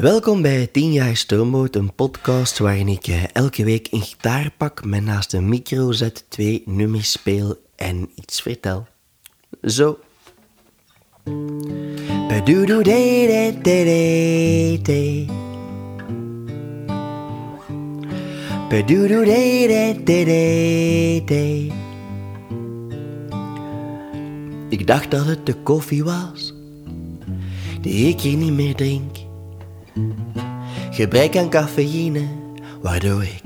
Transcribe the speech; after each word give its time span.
Welkom 0.00 0.42
bij 0.42 0.66
10 0.66 0.92
jaar 0.92 1.16
Stoomboot, 1.16 1.76
een 1.76 1.94
podcast 1.94 2.58
waarin 2.58 2.88
ik 2.88 3.06
eh, 3.06 3.22
elke 3.32 3.64
week 3.64 3.88
een 3.90 4.00
gitaar 4.00 4.50
pak, 4.56 4.84
met 4.84 5.04
naast 5.04 5.32
een 5.32 5.48
micro 5.48 5.92
zet, 5.92 6.24
twee 6.28 6.62
nummers 6.64 7.10
speel 7.10 7.56
en 7.76 8.10
iets 8.14 8.42
vertel. 8.42 8.86
Zo. 9.62 9.98
Ik 24.68 24.86
dacht 24.86 25.10
dat 25.10 25.26
het 25.26 25.46
de 25.46 25.54
koffie 25.54 26.04
was, 26.04 26.54
die 27.80 28.08
ik 28.08 28.20
hier 28.20 28.36
niet 28.36 28.52
meer 28.52 28.74
drink. 28.74 29.25
Gebrek 30.90 31.36
aan 31.36 31.48
cafeïne, 31.48 32.26
waardoor 32.82 33.22
ik 33.22 33.42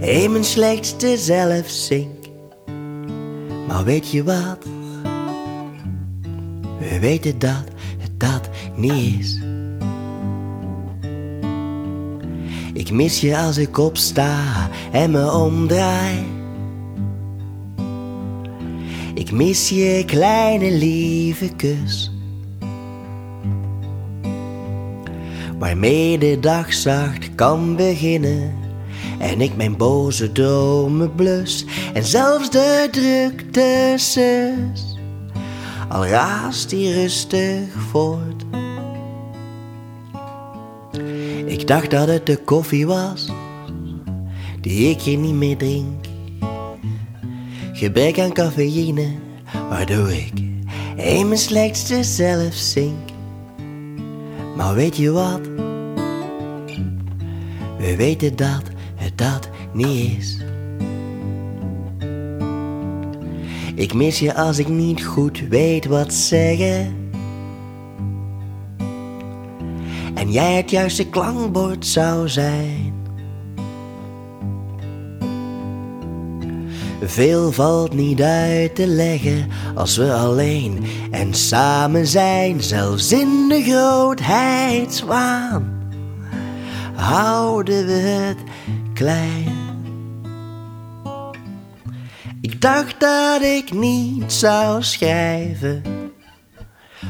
in 0.00 0.32
mijn 0.32 0.44
slechtste 0.44 1.16
zelf 1.16 1.68
zink. 1.68 2.26
Maar 3.68 3.84
weet 3.84 4.10
je 4.10 4.24
wat? 4.24 4.64
We 6.78 6.98
weten 7.00 7.38
dat 7.38 7.64
het 7.98 8.20
dat 8.20 8.48
niet 8.76 9.20
is. 9.20 9.40
Ik 12.72 12.90
mis 12.90 13.20
je 13.20 13.36
als 13.36 13.56
ik 13.56 13.78
opsta 13.78 14.68
en 14.92 15.10
me 15.10 15.32
omdraai. 15.32 16.24
Ik 19.14 19.32
mis 19.32 19.68
je 19.68 20.02
kleine 20.06 20.70
lieve 20.70 21.48
kus. 21.56 22.15
Waarmee 25.58 26.18
de 26.18 26.40
dag 26.40 26.72
zacht 26.72 27.34
kan 27.34 27.76
beginnen. 27.76 28.54
En 29.18 29.40
ik 29.40 29.56
mijn 29.56 29.76
boze 29.76 30.32
dromen 30.32 31.14
blus. 31.14 31.64
En 31.94 32.04
zelfs 32.04 32.50
de 32.50 32.88
drukte 32.90 33.94
zus. 33.96 34.98
Al 35.88 36.06
raast 36.06 36.70
die 36.70 36.92
rustig 36.92 37.72
voort. 37.90 38.44
Ik 41.46 41.66
dacht 41.66 41.90
dat 41.90 42.08
het 42.08 42.26
de 42.26 42.36
koffie 42.36 42.86
was. 42.86 43.32
Die 44.60 44.90
ik 44.90 45.00
hier 45.00 45.18
niet 45.18 45.34
meer 45.34 45.56
drink. 45.56 46.06
Gebrek 47.72 48.18
aan 48.18 48.32
cafeïne. 48.32 49.14
Waardoor 49.68 50.10
ik 50.10 50.32
in 50.96 51.28
mijn 51.28 51.40
slechtste 51.40 52.04
zelf 52.04 52.54
zink. 52.54 53.15
Maar 54.56 54.74
weet 54.74 54.96
je 54.96 55.10
wat? 55.10 55.40
We 57.78 57.96
weten 57.96 58.36
dat 58.36 58.62
het 58.94 59.18
dat 59.18 59.48
niet 59.72 60.18
is. 60.18 60.44
Ik 63.74 63.94
mis 63.94 64.18
je 64.18 64.34
als 64.34 64.58
ik 64.58 64.68
niet 64.68 65.04
goed 65.04 65.40
weet 65.48 65.86
wat 65.86 66.12
zeggen. 66.12 66.94
En 70.14 70.32
jij 70.32 70.54
het 70.54 70.70
juiste 70.70 71.08
klankbord 71.08 71.86
zou 71.86 72.28
zijn. 72.28 72.94
Veel 77.08 77.52
valt 77.52 77.94
niet 77.94 78.22
uit 78.22 78.74
te 78.74 78.86
leggen 78.86 79.48
als 79.74 79.96
we 79.96 80.12
alleen 80.12 80.84
en 81.10 81.34
samen 81.34 82.06
zijn, 82.06 82.62
zelfs 82.62 83.12
in 83.12 83.48
de 83.48 83.62
grootheidswaan. 83.62 85.90
Houden 86.94 87.86
we 87.86 87.92
het 87.92 88.38
klein. 88.94 89.54
Ik 92.40 92.60
dacht 92.60 93.00
dat 93.00 93.42
ik 93.42 93.72
niet 93.72 94.32
zou 94.32 94.82
schrijven, 94.82 95.82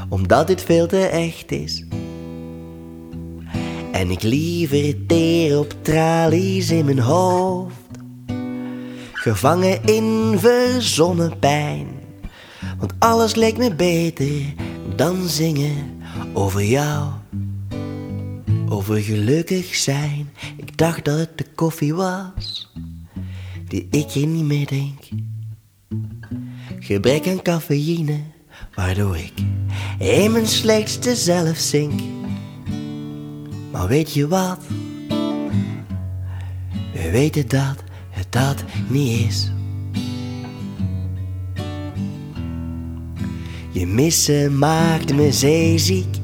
omdat 0.08 0.46
dit 0.46 0.62
veel 0.62 0.86
te 0.86 1.06
echt 1.06 1.52
is. 1.52 1.84
En 3.92 4.10
ik 4.10 4.22
liever 4.22 5.06
teer 5.06 5.58
op 5.58 5.74
tralies 5.82 6.70
in 6.70 6.84
mijn 6.84 6.98
hoofd 6.98 7.85
gevangen 9.26 9.84
in 9.84 10.38
verzonnen 10.38 11.38
pijn. 11.38 11.88
Want 12.78 12.92
alles 12.98 13.34
leek 13.34 13.56
me 13.56 13.74
beter 13.74 14.54
dan 14.96 15.28
zingen 15.28 16.00
over 16.32 16.64
jou. 16.64 17.10
Over 18.68 18.96
gelukkig 18.96 19.74
zijn. 19.74 20.30
Ik 20.56 20.78
dacht 20.78 21.04
dat 21.04 21.18
het 21.18 21.38
de 21.38 21.46
koffie 21.54 21.94
was, 21.94 22.72
die 23.68 23.86
ik 23.90 24.10
hier 24.10 24.26
niet 24.26 24.44
meer 24.44 24.66
drink. 24.66 25.08
Gebrek 26.78 27.26
aan 27.26 27.42
cafeïne, 27.42 28.20
waardoor 28.74 29.16
ik 29.16 29.32
in 29.98 30.32
mijn 30.32 30.46
slechtste 30.46 31.16
zelf 31.16 31.56
zink. 31.56 32.00
Maar 33.72 33.88
weet 33.88 34.12
je 34.12 34.28
wat? 34.28 34.58
We 36.92 37.10
weten 37.10 37.48
dat 37.48 37.85
dat 38.36 38.64
niet 38.88 39.28
is. 39.28 39.50
Je 43.70 43.86
missen 43.86 44.58
maakt 44.58 45.14
me 45.14 45.32
zeeziek. 45.32 46.16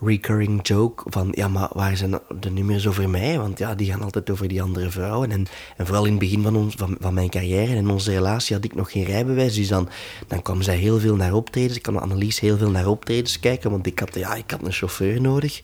recurring 0.00 0.66
joke 0.66 1.10
van 1.10 1.28
ja, 1.34 1.48
maar 1.48 1.68
waar 1.72 1.96
zijn 1.96 2.18
de 2.40 2.50
nummers 2.50 2.86
over 2.86 3.10
mij? 3.10 3.38
Want 3.38 3.58
ja, 3.58 3.74
die 3.74 3.90
gaan 3.90 4.02
altijd 4.02 4.30
over 4.30 4.48
die 4.48 4.62
andere 4.62 4.90
vrouwen. 4.90 5.30
En, 5.30 5.46
en 5.76 5.86
vooral 5.86 6.04
in 6.04 6.10
het 6.10 6.20
begin 6.20 6.42
van, 6.42 6.56
ons, 6.56 6.74
van, 6.74 6.96
van 7.00 7.14
mijn 7.14 7.30
carrière 7.30 7.76
en 7.76 7.90
onze 7.90 8.10
relatie 8.10 8.54
had 8.56 8.64
ik 8.64 8.74
nog 8.74 8.90
geen 8.90 9.04
rijbewijs. 9.04 9.54
Dus 9.54 9.68
dan, 9.68 9.88
dan 10.26 10.42
kwam 10.42 10.62
zij 10.62 10.76
heel 10.76 10.98
veel 10.98 11.16
naar 11.16 11.34
optredens. 11.34 11.76
Ik 11.76 11.82
kwam 11.82 11.96
Annelies 11.96 12.40
heel 12.40 12.56
veel 12.56 12.70
naar 12.70 12.86
optredens 12.86 13.40
kijken, 13.40 13.70
want 13.70 13.86
ik 13.86 13.98
had, 13.98 14.14
ja, 14.14 14.34
ik 14.34 14.50
had 14.50 14.62
een 14.62 14.72
chauffeur 14.72 15.20
nodig. 15.20 15.62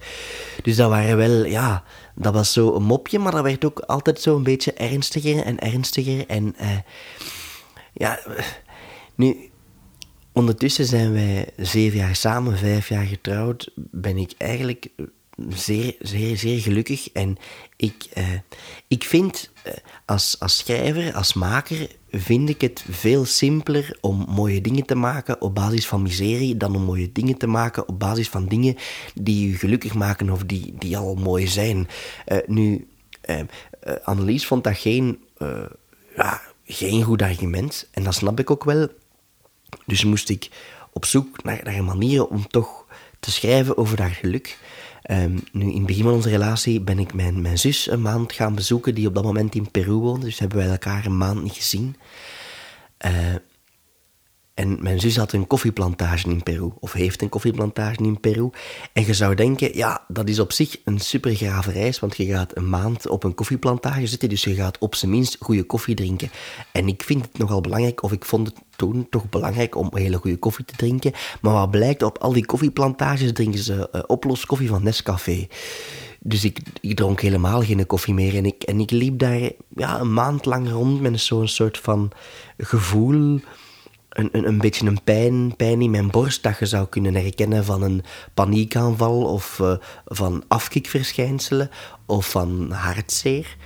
Dus 0.62 0.76
dat 0.76 0.88
waren 0.88 1.16
wel, 1.16 1.44
ja, 1.44 1.84
dat 2.14 2.34
was 2.34 2.52
zo 2.52 2.74
een 2.74 2.82
mopje, 2.82 3.18
maar 3.18 3.32
dat 3.32 3.42
werd 3.42 3.64
ook 3.64 3.78
altijd 3.80 4.20
zo 4.20 4.36
een 4.36 4.42
beetje 4.42 4.72
ernstiger 4.72 5.44
en 5.44 5.58
ernstiger. 5.58 6.26
En 6.26 6.54
uh, 6.60 6.68
ja, 7.92 8.18
nu 9.14 9.50
ondertussen 10.32 10.84
zijn 10.84 11.12
wij 11.12 11.48
zeven 11.56 11.98
jaar 11.98 12.16
samen, 12.16 12.58
vijf 12.58 12.88
jaar 12.88 13.04
getrouwd. 13.04 13.70
Ben 13.74 14.16
ik 14.16 14.32
eigenlijk 14.38 14.88
zeer, 15.48 15.96
zeer, 16.00 16.36
zeer 16.36 16.60
gelukkig. 16.60 17.12
En 17.12 17.36
ik, 17.76 18.06
uh, 18.18 18.24
ik 18.88 19.04
vind 19.04 19.50
uh, 19.66 19.72
als, 20.04 20.36
als 20.38 20.56
schrijver, 20.56 21.14
als 21.14 21.34
maker, 21.34 21.88
vind 22.10 22.48
ik 22.48 22.60
het 22.60 22.84
veel 22.90 23.24
simpeler 23.24 23.98
om 24.00 24.26
mooie 24.28 24.60
dingen 24.60 24.86
te 24.86 24.94
maken 24.94 25.40
op 25.40 25.54
basis 25.54 25.86
van 25.86 26.02
miserie 26.02 26.56
dan 26.56 26.74
om 26.74 26.82
mooie 26.82 27.12
dingen 27.12 27.36
te 27.36 27.46
maken 27.46 27.88
op 27.88 27.98
basis 27.98 28.28
van 28.28 28.46
dingen 28.46 28.76
die 29.14 29.50
je 29.50 29.56
gelukkig 29.56 29.94
maken 29.94 30.30
of 30.30 30.44
die, 30.44 30.74
die 30.78 30.96
al 30.96 31.14
mooi 31.14 31.48
zijn. 31.48 31.88
Uh, 32.26 32.38
nu, 32.46 32.86
Annelies 34.04 34.46
vond 34.46 34.64
dat 34.64 34.76
geen, 34.76 35.18
ja, 36.16 36.40
geen 36.64 37.02
goed 37.02 37.22
argument 37.22 37.88
en 37.90 38.02
dat 38.02 38.14
snap 38.14 38.40
ik 38.40 38.50
ook 38.50 38.64
wel. 38.64 38.88
Dus 39.86 40.04
moest 40.04 40.28
ik 40.28 40.48
op 40.92 41.04
zoek 41.04 41.42
naar, 41.42 41.60
naar 41.64 41.84
manieren 41.84 42.30
om 42.30 42.48
toch 42.48 42.86
te 43.20 43.30
schrijven 43.30 43.76
over 43.76 44.00
haar 44.00 44.10
geluk. 44.10 44.58
Um, 45.10 45.42
nu, 45.52 45.70
in 45.70 45.76
het 45.76 45.86
begin 45.86 46.02
van 46.02 46.12
onze 46.12 46.28
relatie 46.28 46.80
ben 46.80 46.98
ik 46.98 47.14
mijn, 47.14 47.42
mijn 47.42 47.58
zus 47.58 47.90
een 47.90 48.02
maand 48.02 48.32
gaan 48.32 48.54
bezoeken, 48.54 48.94
die 48.94 49.06
op 49.06 49.14
dat 49.14 49.24
moment 49.24 49.54
in 49.54 49.70
Peru 49.70 49.92
woonde. 49.92 50.26
Dus 50.26 50.38
hebben 50.38 50.58
wij 50.58 50.68
elkaar 50.68 51.06
een 51.06 51.16
maand 51.16 51.42
niet 51.42 51.52
gezien. 51.52 51.96
Uh, 53.06 53.34
en 54.54 54.78
mijn 54.82 55.00
zus 55.00 55.16
had 55.16 55.32
een 55.32 55.46
koffieplantage 55.46 56.28
in 56.28 56.42
Peru, 56.42 56.70
of 56.80 56.92
heeft 56.92 57.22
een 57.22 57.28
koffieplantage 57.28 58.02
in 58.02 58.20
Peru. 58.20 58.50
En 58.92 59.06
je 59.06 59.14
zou 59.14 59.34
denken, 59.34 59.76
ja, 59.76 60.04
dat 60.08 60.28
is 60.28 60.38
op 60.38 60.52
zich 60.52 60.76
een 60.84 60.98
super 60.98 61.34
grave 61.34 61.70
reis, 61.70 61.98
want 61.98 62.16
je 62.16 62.26
gaat 62.26 62.56
een 62.56 62.68
maand 62.68 63.08
op 63.08 63.24
een 63.24 63.34
koffieplantage 63.34 64.06
zitten, 64.06 64.28
dus 64.28 64.44
je 64.44 64.54
gaat 64.54 64.78
op 64.78 64.94
zijn 64.94 65.10
minst 65.10 65.36
goede 65.40 65.62
koffie 65.62 65.94
drinken. 65.94 66.30
En 66.72 66.88
ik 66.88 67.02
vind 67.02 67.22
het 67.24 67.38
nogal 67.38 67.60
belangrijk, 67.60 68.02
of 68.02 68.12
ik 68.12 68.24
vond 68.24 68.46
het 68.46 68.56
toen 68.76 69.06
toch 69.10 69.28
belangrijk 69.28 69.76
om 69.76 69.90
hele 69.92 70.16
goede 70.16 70.38
koffie 70.38 70.64
te 70.64 70.76
drinken. 70.76 71.12
Maar 71.40 71.52
wat 71.52 71.70
blijkt, 71.70 72.02
op 72.02 72.18
al 72.18 72.32
die 72.32 72.46
koffieplantages 72.46 73.32
drinken 73.32 73.60
ze 73.60 73.88
uh, 73.92 74.02
oploskoffie 74.06 74.68
van 74.68 74.82
Nescafé. 74.82 75.46
Dus 76.20 76.44
ik, 76.44 76.58
ik, 76.80 76.96
dronk 76.96 77.20
helemaal 77.20 77.62
geen 77.62 77.86
koffie 77.86 78.14
meer. 78.14 78.36
En 78.36 78.46
ik, 78.46 78.62
en 78.62 78.80
ik 78.80 78.90
liep 78.90 79.18
daar 79.18 79.50
ja, 79.76 80.00
een 80.00 80.12
maand 80.12 80.44
lang 80.44 80.70
rond 80.70 81.00
met 81.00 81.20
zo'n 81.20 81.48
soort 81.48 81.78
van 81.78 82.10
gevoel 82.56 83.40
een, 84.12 84.28
een, 84.32 84.46
een 84.46 84.58
beetje 84.58 84.86
een 84.86 85.02
pijn, 85.04 85.56
pijn 85.56 85.82
in 85.82 85.90
mijn 85.90 86.10
borst 86.10 86.42
dat 86.42 86.58
je 86.58 86.66
zou 86.66 86.86
kunnen 86.88 87.14
herkennen 87.14 87.64
van 87.64 87.82
een 87.82 88.02
paniekaanval 88.34 89.22
of 89.22 89.58
uh, 89.58 89.74
van 90.04 90.44
afkikverschijnselen 90.48 91.70
of 92.06 92.30
van 92.30 92.70
hartzeer. 92.70 93.56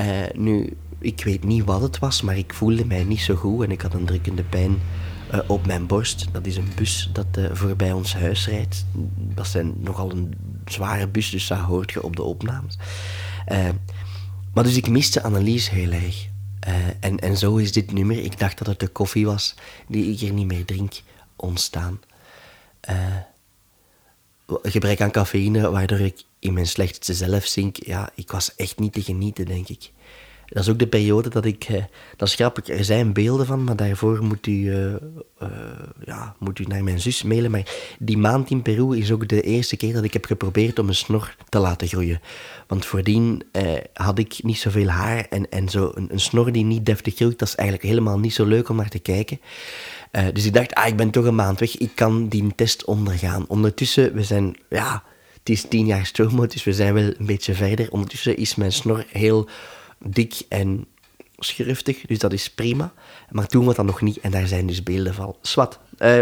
Uh, 0.00 0.06
nu, 0.34 0.76
ik 0.98 1.24
weet 1.24 1.44
niet 1.44 1.64
wat 1.64 1.80
het 1.80 1.98
was, 1.98 2.22
maar 2.22 2.38
ik 2.38 2.54
voelde 2.54 2.84
mij 2.84 3.04
niet 3.04 3.20
zo 3.20 3.34
goed 3.34 3.64
en 3.64 3.70
ik 3.70 3.80
had 3.80 3.94
een 3.94 4.06
drukkende 4.06 4.44
pijn 4.44 4.78
uh, 5.34 5.40
op 5.46 5.66
mijn 5.66 5.86
borst. 5.86 6.26
Dat 6.32 6.46
is 6.46 6.56
een 6.56 6.70
bus 6.76 7.10
dat 7.12 7.26
voorbij 7.52 7.92
ons 7.92 8.14
huis 8.14 8.48
rijdt. 8.48 8.86
Dat 9.34 9.46
zijn 9.46 9.74
nogal 9.78 10.10
een 10.10 10.34
zware 10.64 11.08
bus, 11.08 11.30
dus 11.30 11.46
dat 11.46 11.58
hoort 11.58 11.92
je 11.92 12.02
op 12.02 12.16
de 12.16 12.22
opnames. 12.22 12.78
maar 14.54 14.64
dus 14.64 14.76
ik 14.76 14.88
miste 14.88 15.22
Annelies 15.22 15.70
heel 15.70 15.90
erg. 15.90 16.34
Uh, 16.66 16.74
en, 17.00 17.18
en 17.18 17.36
zo 17.36 17.56
is 17.56 17.72
dit 17.72 17.92
nummer, 17.92 18.24
ik 18.24 18.38
dacht 18.38 18.58
dat 18.58 18.66
het 18.66 18.80
de 18.80 18.88
koffie 18.88 19.26
was 19.26 19.54
die 19.88 20.12
ik 20.12 20.18
hier 20.18 20.32
niet 20.32 20.46
meer 20.46 20.64
drink, 20.64 20.92
ontstaan. 21.36 22.00
Uh, 22.90 23.16
gebrek 24.62 25.00
aan 25.00 25.10
cafeïne, 25.10 25.70
waardoor 25.70 26.00
ik 26.00 26.22
in 26.38 26.52
mijn 26.52 26.66
slechtste 26.66 27.14
zelf 27.14 27.44
zink. 27.44 27.76
Ja, 27.84 28.10
ik 28.14 28.30
was 28.30 28.54
echt 28.54 28.78
niet 28.78 28.92
te 28.92 29.02
genieten, 29.02 29.44
denk 29.44 29.68
ik. 29.68 29.90
Dat 30.46 30.62
is 30.62 30.68
ook 30.68 30.78
de 30.78 30.86
periode 30.86 31.28
dat 31.28 31.44
ik... 31.44 31.68
Uh, 31.68 31.82
dat 32.16 32.28
is 32.28 32.34
grappig, 32.34 32.68
er 32.68 32.84
zijn 32.84 33.12
beelden 33.12 33.46
van, 33.46 33.64
maar 33.64 33.76
daarvoor 33.76 34.24
moet 34.24 34.46
u, 34.46 34.52
uh, 34.52 34.92
uh, 35.42 35.48
ja, 36.04 36.34
moet 36.38 36.58
u 36.58 36.64
naar 36.64 36.84
mijn 36.84 37.00
zus 37.00 37.22
mailen. 37.22 37.50
Maar 37.50 37.94
die 37.98 38.18
maand 38.18 38.50
in 38.50 38.62
Peru 38.62 38.96
is 38.96 39.12
ook 39.12 39.28
de 39.28 39.42
eerste 39.42 39.76
keer 39.76 39.92
dat 39.92 40.04
ik 40.04 40.12
heb 40.12 40.24
geprobeerd 40.24 40.78
om 40.78 40.88
een 40.88 40.94
snor 40.94 41.36
te 41.48 41.58
laten 41.58 41.88
groeien. 41.88 42.20
Want 42.66 42.84
voordien 42.84 43.42
had 43.92 44.18
ik 44.18 44.42
niet 44.42 44.58
zoveel 44.58 44.88
haar 44.88 45.26
en, 45.30 45.50
en 45.50 45.68
zo 45.68 45.92
een, 45.94 46.20
snor 46.20 46.52
die 46.52 46.64
niet 46.64 46.86
deftig 46.86 47.14
groeit, 47.14 47.38
dat 47.38 47.48
is 47.48 47.54
eigenlijk 47.54 47.88
helemaal 47.88 48.18
niet 48.18 48.34
zo 48.34 48.44
leuk 48.44 48.68
om 48.68 48.76
naar 48.76 48.88
te 48.88 48.98
kijken. 48.98 49.40
dus 50.32 50.44
ik 50.44 50.54
dacht, 50.54 50.74
ah, 50.74 50.86
ik 50.86 50.96
ben 50.96 51.10
toch 51.10 51.24
een 51.24 51.34
maand 51.34 51.60
weg, 51.60 51.76
ik 51.76 51.90
kan 51.94 52.28
die 52.28 52.54
test 52.54 52.84
ondergaan. 52.84 53.44
Ondertussen, 53.48 54.14
we 54.14 54.24
zijn, 54.24 54.56
ja, 54.68 55.02
het 55.38 55.48
is 55.48 55.64
tien 55.68 55.86
jaar 55.86 56.06
stroom, 56.06 56.48
dus 56.48 56.64
we 56.64 56.72
zijn 56.72 56.94
wel 56.94 57.12
een 57.18 57.26
beetje 57.26 57.54
verder. 57.54 57.90
Ondertussen 57.90 58.36
is 58.36 58.54
mijn 58.54 58.72
snor 58.72 59.04
heel 59.08 59.48
dik 59.98 60.40
en 60.48 60.86
schriftig, 61.38 62.00
dus 62.00 62.18
dat 62.18 62.32
is 62.32 62.50
prima. 62.50 62.92
Maar 63.30 63.46
toen 63.46 63.64
was 63.64 63.74
dat 63.74 63.84
nog 63.84 64.00
niet 64.00 64.20
en 64.20 64.30
daar 64.30 64.46
zijn 64.46 64.66
dus 64.66 64.82
beelden 64.82 65.14
van. 65.14 65.36
Swat. 65.42 65.78
Uh, 65.98 66.20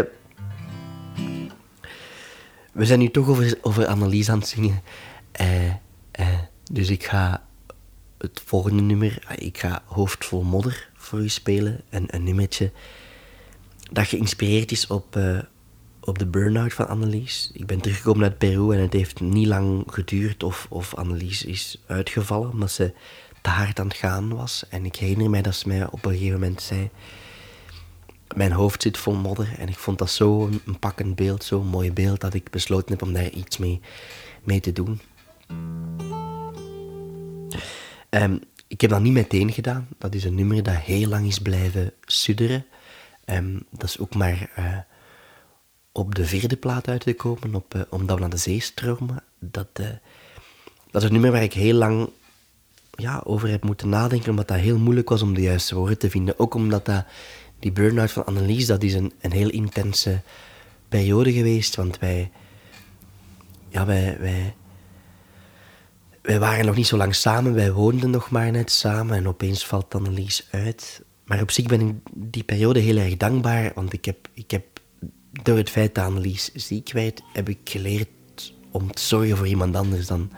we 2.71 2.85
zijn 2.85 2.99
nu 2.99 3.09
toch 3.09 3.27
over, 3.27 3.57
over 3.61 3.85
Annelies 3.85 4.29
aan 4.29 4.39
het 4.39 4.47
zingen. 4.47 4.81
Uh, 5.41 5.65
uh, 5.65 6.39
dus 6.71 6.89
ik 6.89 7.03
ga 7.03 7.43
het 8.17 8.41
volgende 8.45 8.81
nummer, 8.81 9.35
ik 9.35 9.57
ga 9.57 9.83
Hoofd 9.85 10.31
modder 10.31 10.89
voor 10.93 11.19
u 11.19 11.29
spelen. 11.29 11.81
Een, 11.89 12.05
een 12.07 12.23
nummertje 12.23 12.71
dat 13.91 14.07
geïnspireerd 14.07 14.71
is 14.71 14.87
op, 14.87 15.19
op 15.99 16.19
de 16.19 16.25
burn-out 16.25 16.73
van 16.73 16.87
Annelies. 16.87 17.51
Ik 17.53 17.65
ben 17.65 17.79
teruggekomen 17.79 18.23
uit 18.23 18.37
Peru 18.37 18.73
en 18.73 18.81
het 18.81 18.93
heeft 18.93 19.19
niet 19.19 19.47
lang 19.47 19.83
geduurd 19.87 20.43
of, 20.43 20.67
of 20.69 20.93
Annelies 20.93 21.43
is 21.43 21.81
uitgevallen, 21.85 22.49
omdat 22.49 22.71
ze 22.71 22.93
te 23.45 23.51
hard 23.51 23.79
aan 23.79 23.87
het 23.87 23.97
gaan 23.97 24.35
was. 24.35 24.65
En 24.69 24.85
ik 24.85 24.95
herinner 24.95 25.29
mij 25.29 25.41
dat 25.41 25.55
ze 25.55 25.67
mij 25.67 25.87
op 25.87 26.05
een 26.05 26.11
gegeven 26.11 26.39
moment 26.39 26.61
zei... 26.61 26.89
Mijn 28.35 28.51
hoofd 28.51 28.81
zit 28.81 28.97
vol 28.97 29.15
modder. 29.15 29.55
En 29.57 29.67
ik 29.67 29.77
vond 29.77 29.97
dat 29.97 30.09
zo 30.09 30.49
een, 30.65 30.79
pakkend 30.79 31.15
beeld, 31.15 31.43
zo'n 31.43 31.67
mooi 31.67 31.91
beeld... 31.91 32.21
dat 32.21 32.33
ik 32.33 32.49
besloten 32.49 32.91
heb 32.91 33.01
om 33.01 33.13
daar 33.13 33.29
iets 33.29 33.57
mee, 33.57 33.81
mee 34.43 34.59
te 34.59 34.73
doen. 34.73 35.01
Um, 38.09 38.39
ik 38.67 38.81
heb 38.81 38.89
dat 38.89 39.01
niet 39.01 39.13
meteen 39.13 39.51
gedaan. 39.51 39.87
Dat 39.97 40.15
is 40.15 40.23
een 40.23 40.35
nummer 40.35 40.63
dat 40.63 40.75
heel 40.75 41.07
lang 41.07 41.27
is 41.27 41.39
blijven 41.39 41.93
sudderen. 42.05 42.65
Um, 43.25 43.65
dat 43.69 43.89
is 43.89 43.99
ook 43.99 44.15
maar 44.15 44.51
uh, 44.59 44.77
op 45.91 46.15
de 46.15 46.25
vierde 46.25 46.57
plaat 46.57 46.87
uitgekomen, 46.87 47.55
op, 47.55 47.75
uh, 47.75 47.81
omdat 47.89 48.15
we 48.15 48.21
naar 48.21 48.29
de 48.29 48.37
zee 48.37 48.59
stromen. 48.59 49.23
Dat, 49.39 49.67
uh, 49.79 49.87
dat 50.91 51.01
is 51.01 51.07
een 51.07 51.13
nummer 51.13 51.31
waar 51.31 51.43
ik 51.43 51.53
heel 51.53 51.73
lang 51.73 52.09
ja, 52.95 53.21
over 53.23 53.49
heb 53.49 53.63
moeten 53.63 53.89
nadenken, 53.89 54.29
omdat 54.29 54.47
dat 54.47 54.57
heel 54.57 54.77
moeilijk 54.77 55.09
was 55.09 55.21
om 55.21 55.33
de 55.33 55.41
juiste 55.41 55.75
woorden 55.75 55.97
te 55.97 56.09
vinden. 56.09 56.39
Ook 56.39 56.53
omdat 56.53 56.85
dat, 56.85 57.05
die 57.59 57.71
burn-out 57.71 58.11
van 58.11 58.25
Annelies, 58.25 58.65
dat 58.65 58.83
is 58.83 58.93
een, 58.93 59.13
een 59.21 59.31
heel 59.31 59.49
intense 59.49 60.21
periode 60.89 61.33
geweest, 61.33 61.75
want 61.75 61.99
wij, 61.99 62.31
ja, 63.69 63.85
wij, 63.85 64.17
wij, 64.19 64.55
wij 66.21 66.39
waren 66.39 66.65
nog 66.65 66.75
niet 66.75 66.87
zo 66.87 66.97
lang 66.97 67.15
samen, 67.15 67.53
wij 67.53 67.71
woonden 67.71 68.09
nog 68.09 68.29
maar 68.29 68.51
net 68.51 68.71
samen 68.71 69.17
en 69.17 69.27
opeens 69.27 69.65
valt 69.65 69.95
Annelies 69.95 70.47
uit. 70.51 71.03
Maar 71.25 71.41
op 71.41 71.51
zich 71.51 71.65
ben 71.65 71.81
ik 71.81 71.95
die 72.13 72.43
periode 72.43 72.79
heel 72.79 72.97
erg 72.97 73.17
dankbaar, 73.17 73.71
want 73.75 73.93
ik 73.93 74.05
heb, 74.05 74.27
ik 74.33 74.51
heb 74.51 74.65
door 75.43 75.57
het 75.57 75.69
feit 75.69 75.95
dat 75.95 76.05
Annelies 76.05 76.51
ziek 76.53 76.91
werd, 76.91 77.21
heb 77.33 77.49
ik 77.49 77.59
geleerd 77.63 78.07
om 78.71 78.91
te 78.91 79.01
zorgen 79.01 79.37
voor 79.37 79.47
iemand 79.47 79.75
anders 79.75 80.07
dan, 80.07 80.31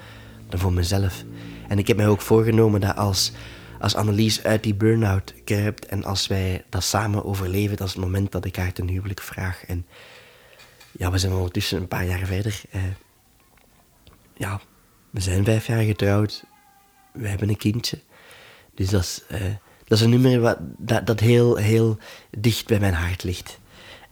dan 0.49 0.59
voor 0.59 0.73
mezelf. 0.73 1.23
En 1.67 1.77
ik 1.77 1.87
heb 1.87 1.97
mij 1.97 2.07
ook 2.07 2.21
voorgenomen 2.21 2.81
dat 2.81 2.95
als, 2.95 3.31
als 3.79 3.95
Annelies 3.95 4.43
uit 4.43 4.63
die 4.63 4.75
burn-out 4.75 5.33
kruipt 5.43 5.85
en 5.85 6.03
als 6.03 6.27
wij 6.27 6.65
dat 6.69 6.83
samen 6.83 7.25
overleven, 7.25 7.77
dat 7.77 7.87
is 7.87 7.93
het 7.93 8.03
moment 8.03 8.31
dat 8.31 8.45
ik 8.45 8.55
haar 8.55 8.73
ten 8.73 8.87
huwelijk 8.87 9.21
vraag. 9.21 9.65
En 9.65 9.85
ja, 10.91 11.11
we 11.11 11.17
zijn 11.17 11.33
ondertussen 11.33 11.77
een 11.77 11.87
paar 11.87 12.05
jaar 12.05 12.25
verder. 12.25 12.61
Eh, 12.71 12.81
ja, 14.33 14.61
we 15.09 15.19
zijn 15.19 15.43
vijf 15.43 15.67
jaar 15.67 15.83
getrouwd. 15.83 16.43
We 17.13 17.27
hebben 17.27 17.49
een 17.49 17.57
kindje. 17.57 17.99
Dus 18.75 18.89
dat 18.89 19.01
is, 19.01 19.23
uh, 19.31 19.41
dat 19.83 19.97
is 19.97 20.03
een 20.03 20.09
nummer 20.09 20.39
wat, 20.39 20.57
dat 21.05 21.19
heel, 21.19 21.55
heel 21.55 21.97
dicht 22.37 22.67
bij 22.67 22.79
mijn 22.79 22.93
hart 22.93 23.23
ligt. 23.23 23.59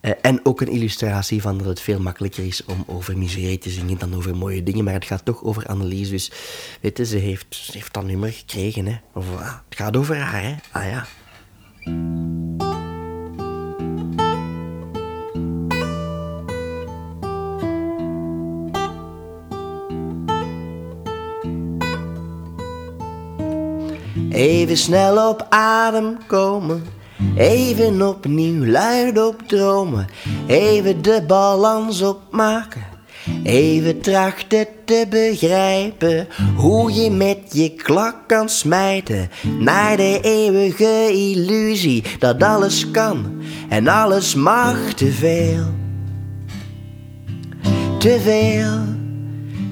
Uh, 0.05 0.11
en 0.21 0.39
ook 0.43 0.61
een 0.61 0.67
illustratie 0.67 1.41
van 1.41 1.57
dat 1.57 1.67
het 1.67 1.79
veel 1.79 1.99
makkelijker 1.99 2.45
is 2.45 2.65
om 2.65 2.83
over 2.87 3.17
miserie 3.17 3.57
te 3.57 3.69
zingen 3.69 3.97
dan 3.97 4.15
over 4.15 4.35
mooie 4.35 4.63
dingen. 4.63 4.83
Maar 4.83 4.93
het 4.93 5.05
gaat 5.05 5.25
toch 5.25 5.43
over 5.43 5.65
Annelies. 5.65 6.09
Dus 6.09 6.31
weet 6.81 6.97
je, 6.97 7.05
ze 7.05 7.17
heeft, 7.17 7.55
ze 7.55 7.71
heeft 7.71 7.93
dat 7.93 8.03
nummer 8.03 8.31
gekregen. 8.31 8.85
Hè. 8.85 8.95
Of, 9.13 9.25
ah, 9.37 9.53
het 9.69 9.77
gaat 9.77 9.97
over 9.97 10.17
haar, 10.17 10.43
hè. 10.43 10.55
Ah 10.71 10.89
ja. 10.89 11.05
Even 24.31 24.77
snel 24.77 25.29
op 25.29 25.45
adem 25.49 26.17
komen 26.27 26.83
Even 27.37 28.07
opnieuw 28.07 28.65
luid 28.65 29.25
op 29.27 29.41
dromen, 29.47 30.07
even 30.47 31.01
de 31.01 31.23
balans 31.27 32.01
opmaken. 32.01 32.93
Even 33.43 34.01
trachten 34.01 34.67
te 34.85 35.05
begrijpen 35.09 36.27
hoe 36.55 36.93
je 36.93 37.11
met 37.11 37.37
je 37.51 37.69
klak 37.69 38.15
kan 38.27 38.49
smijten 38.49 39.29
naar 39.59 39.97
de 39.97 40.19
eeuwige 40.21 41.09
illusie 41.11 42.03
dat 42.19 42.43
alles 42.43 42.91
kan 42.91 43.41
en 43.69 43.87
alles 43.87 44.35
mag 44.35 44.93
te 44.93 45.11
veel. 45.11 45.65
Te 47.99 48.19
veel, 48.19 48.79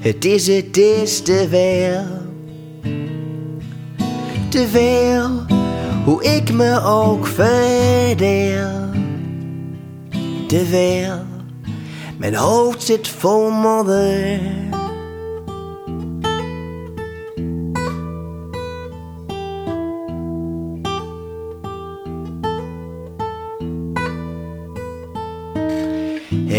het 0.00 0.24
is, 0.24 0.46
het 0.46 0.76
is 0.76 1.20
te 1.20 1.46
veel. 1.50 2.22
Te 4.48 4.68
veel, 4.68 5.30
hoe 6.04 6.24
ik 6.24 6.52
me 6.52 6.82
ook 6.82 7.26
verdeel. 7.26 8.92
Te 10.46 10.64
veel 10.64 11.32
mijn 12.24 12.36
hoofd 12.36 12.82
zit 12.82 13.08
vol 13.08 13.50
modder. 13.50 14.40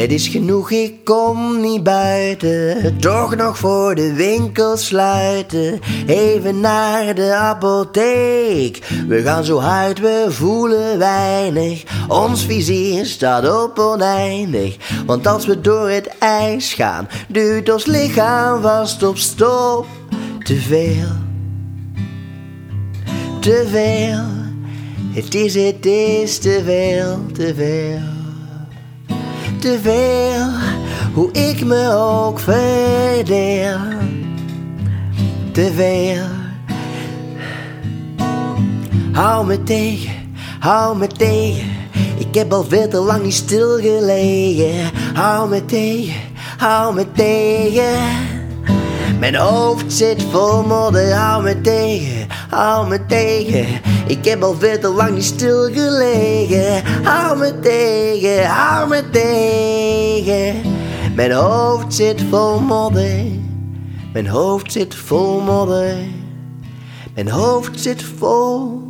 Het 0.05 0.13
is 0.13 0.27
genoeg, 0.27 0.71
ik 0.71 0.93
kom 1.03 1.61
niet 1.61 1.83
buiten. 1.83 2.97
Toch 2.99 3.35
nog 3.35 3.57
voor 3.57 3.95
de 3.95 4.13
winkel 4.13 4.77
sluiten. 4.77 5.79
Even 6.07 6.59
naar 6.59 7.15
de 7.15 7.33
apotheek. 7.33 8.87
We 9.07 9.21
gaan 9.21 9.43
zo 9.43 9.59
hard, 9.59 9.99
we 9.99 10.25
voelen 10.29 10.97
weinig. 10.97 11.83
Ons 12.07 12.45
vizier 12.45 13.05
staat 13.05 13.63
op 13.63 13.79
oneindig. 13.79 14.77
Want 15.05 15.27
als 15.27 15.45
we 15.45 15.61
door 15.61 15.89
het 15.89 16.17
ijs 16.19 16.73
gaan, 16.73 17.07
duurt 17.27 17.73
ons 17.73 17.85
lichaam 17.85 18.61
vast 18.61 19.03
op 19.03 19.17
stop. 19.17 19.85
Te 20.43 20.55
veel. 20.55 21.11
Te 23.39 23.67
veel. 23.71 24.23
Het 25.13 25.35
is, 25.35 25.55
het 25.55 25.85
is 25.85 26.37
te 26.37 26.61
veel, 26.65 27.19
te 27.33 27.53
veel 27.55 28.14
te 29.59 29.79
veel, 29.81 30.47
hoe 31.13 31.31
ik 31.31 31.65
me 31.65 31.93
ook 31.93 32.39
verdeel. 32.39 33.77
Te 35.51 35.71
veel. 35.75 36.25
Hou 39.11 39.45
me 39.45 39.63
tegen, 39.63 40.13
hou 40.59 40.97
me 40.97 41.07
tegen. 41.07 41.73
Ik 42.17 42.35
heb 42.35 42.53
al 42.53 42.63
veel 42.63 42.87
te 42.87 42.97
lang 42.97 43.23
niet 43.23 43.33
stilgelegen. 43.33 44.91
Hou 45.13 45.49
me 45.49 45.65
tegen, 45.65 46.21
hou 46.57 46.95
me 46.95 47.11
tegen. 47.11 48.33
Mijn 49.19 49.35
hoofd 49.35 49.93
zit 49.93 50.23
vol 50.31 50.63
modder, 50.63 51.13
hou 51.13 51.43
me 51.43 51.61
tegen, 51.61 52.24
hou 52.55 52.87
me 52.87 53.05
tegen. 53.05 53.65
Ik 54.07 54.25
heb 54.25 54.43
al 54.43 54.55
veel 54.55 54.79
te 54.79 54.87
lang 54.87 55.13
niet 55.13 55.23
stilgelegen. 55.23 56.83
Hou 57.03 57.37
me 57.37 57.59
tegen, 57.59 58.45
hou 58.45 58.89
me 58.89 59.09
tegen. 59.09 60.61
Mijn 61.15 61.31
hoofd 61.31 61.93
zit 61.93 62.23
vol 62.29 62.59
modder. 62.59 63.25
Mijn 64.13 64.27
hoofd 64.27 64.71
zit 64.71 64.95
vol 64.95 65.39
modder. 65.39 65.95
Mijn 67.13 67.29
hoofd 67.29 67.79
zit 67.79 68.03
vol 68.17 68.84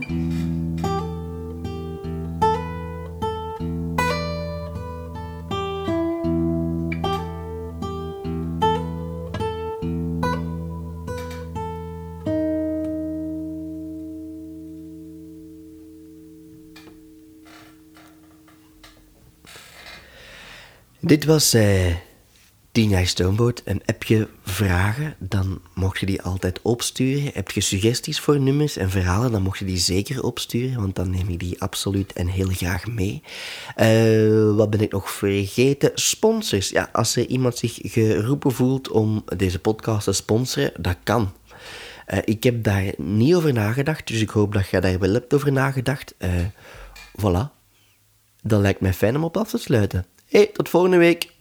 Dit 21.06 21.26
was 21.26 21.54
uh, 21.54 21.96
Tien 22.72 23.08
Stoomboot. 23.08 23.62
En 23.66 23.82
heb 23.86 24.04
je 24.04 24.28
vragen, 24.44 25.16
dan 25.20 25.62
mocht 25.74 26.00
je 26.00 26.06
die 26.06 26.22
altijd 26.22 26.62
opsturen. 26.62 27.32
Heb 27.34 27.52
je 27.52 27.62
suggesties 27.62 28.20
voor 28.20 28.40
nummers 28.40 28.78
en 28.78 28.90
verhalen, 28.90 29.32
dan 29.32 29.42
mocht 29.42 29.60
je 29.60 29.66
die 29.66 29.78
zeker 29.78 30.24
opsturen, 30.24 30.82
want 30.82 30.96
dan 30.96 31.10
neem 31.10 31.30
ik 31.30 31.40
die 31.40 31.62
absoluut 31.62 32.14
en 32.14 32.28
heel 32.28 32.48
graag 32.48 32.88
mee. 32.88 33.24
Uh, 33.78 34.56
wat 34.56 34.70
ben 34.70 34.82
ik 34.82 34.92
nog 34.92 35.12
vergeten? 35.12 35.92
Sponsors. 35.94 36.70
Ja, 36.70 36.90
als 36.92 37.16
er 37.16 37.26
iemand 37.28 37.58
zich 37.58 37.80
geroepen 37.82 38.52
voelt 38.52 38.90
om 38.90 39.24
deze 39.38 39.60
podcast 39.60 40.04
te 40.04 40.14
sponsoren, 40.14 40.72
dat 40.80 40.98
kan. 41.04 41.34
Uh, 42.14 42.20
ik 42.24 42.44
heb 42.44 42.64
daar 42.64 42.94
niet 42.98 43.36
over 43.36 43.54
nagedacht, 43.54 44.08
dus 44.08 44.22
ik 44.22 44.30
hoop 44.30 44.54
dat 44.54 44.70
jij 44.70 44.82
daar 44.82 45.00
wel 45.00 45.14
hebt 45.14 45.34
over 45.34 45.52
nagedacht. 45.52 46.16
Uh, 46.20 46.30
voilà. 47.20 47.54
Dan 48.42 48.62
lijkt 48.62 48.82
mij 48.82 48.94
fijn 48.94 49.16
om 49.16 49.24
op 49.24 49.38
af 49.38 49.50
te 49.50 49.58
sluiten. 49.58 50.06
Hey, 50.28 50.48
tot 50.48 50.70
volgende 50.70 50.98
week. 50.98 51.35